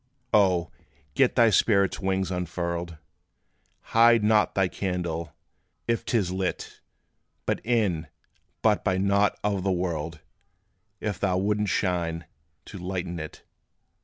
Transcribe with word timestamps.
O! 0.33 0.71
get 1.13 1.35
thy 1.35 1.51
spirit's 1.51 1.99
wings 1.99 2.31
unfurled! 2.31 2.97
Hide 3.93 4.23
not 4.23 4.55
thy 4.55 4.67
candle, 4.67 5.35
if 5.87 6.03
't 6.03 6.17
is 6.17 6.31
lit: 6.31 6.81
Be 7.45 7.57
in, 7.63 8.07
but 8.63 8.83
be 8.83 8.97
not 8.97 9.37
of 9.43 9.63
the 9.63 9.71
world, 9.71 10.19
If 10.99 11.19
thou 11.19 11.37
wouldst 11.37 11.71
shine 11.71 12.25
to 12.65 12.79
lighten 12.79 13.19
it. 13.19 13.43